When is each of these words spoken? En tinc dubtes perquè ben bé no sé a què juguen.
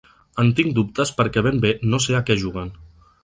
En 0.43 0.47
tinc 0.59 0.71
dubtes 0.77 1.11
perquè 1.19 1.43
ben 1.49 1.61
bé 1.67 1.73
no 1.91 1.99
sé 2.07 2.17
a 2.21 2.25
què 2.31 2.41
juguen. 2.47 2.73